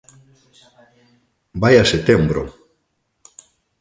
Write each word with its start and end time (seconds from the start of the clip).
Vaia 1.61 1.83
setembro! 1.93 2.41